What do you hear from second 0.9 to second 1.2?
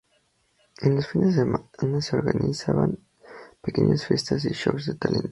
los